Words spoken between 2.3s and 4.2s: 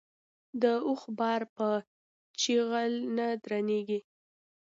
چيغل نه درنېږي.